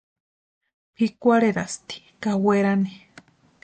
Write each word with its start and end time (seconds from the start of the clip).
Pʼikwarherasti 0.95 1.97
ka 2.21 2.31
werani. 2.43 2.93